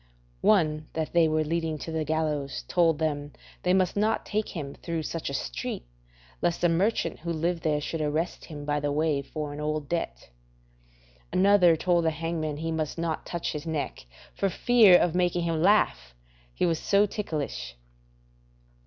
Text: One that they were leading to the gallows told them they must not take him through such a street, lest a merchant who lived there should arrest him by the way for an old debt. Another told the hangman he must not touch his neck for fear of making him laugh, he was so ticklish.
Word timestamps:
One 0.49 0.87
that 0.93 1.13
they 1.13 1.27
were 1.27 1.43
leading 1.43 1.77
to 1.77 1.91
the 1.91 2.03
gallows 2.03 2.65
told 2.67 2.97
them 2.97 3.33
they 3.61 3.71
must 3.71 3.95
not 3.95 4.25
take 4.25 4.49
him 4.49 4.73
through 4.73 5.03
such 5.03 5.29
a 5.29 5.33
street, 5.35 5.85
lest 6.41 6.63
a 6.63 6.69
merchant 6.69 7.19
who 7.19 7.31
lived 7.31 7.61
there 7.61 7.79
should 7.79 8.01
arrest 8.01 8.45
him 8.45 8.65
by 8.65 8.79
the 8.79 8.91
way 8.91 9.21
for 9.21 9.53
an 9.53 9.59
old 9.59 9.87
debt. 9.87 10.31
Another 11.31 11.75
told 11.75 12.03
the 12.05 12.09
hangman 12.09 12.57
he 12.57 12.71
must 12.71 12.97
not 12.97 13.27
touch 13.27 13.51
his 13.51 13.67
neck 13.67 14.07
for 14.33 14.49
fear 14.49 14.97
of 14.97 15.13
making 15.13 15.43
him 15.43 15.61
laugh, 15.61 16.15
he 16.51 16.65
was 16.65 16.79
so 16.79 17.05
ticklish. 17.05 17.75